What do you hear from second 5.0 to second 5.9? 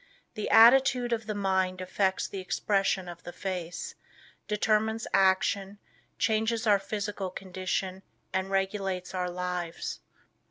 action,